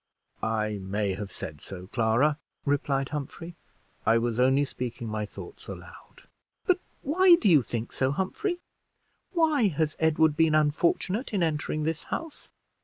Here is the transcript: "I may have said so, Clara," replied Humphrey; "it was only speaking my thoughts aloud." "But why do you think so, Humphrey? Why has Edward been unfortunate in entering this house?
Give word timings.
"I 0.41 0.79
may 0.81 1.13
have 1.13 1.31
said 1.31 1.61
so, 1.61 1.85
Clara," 1.85 2.39
replied 2.65 3.09
Humphrey; 3.09 3.53
"it 4.07 4.17
was 4.17 4.39
only 4.39 4.65
speaking 4.65 5.07
my 5.07 5.27
thoughts 5.27 5.67
aloud." 5.67 6.23
"But 6.65 6.79
why 7.03 7.35
do 7.35 7.47
you 7.47 7.61
think 7.61 7.91
so, 7.91 8.09
Humphrey? 8.09 8.57
Why 9.33 9.67
has 9.67 9.95
Edward 9.99 10.35
been 10.35 10.55
unfortunate 10.55 11.33
in 11.35 11.43
entering 11.43 11.83
this 11.83 12.05
house? 12.05 12.49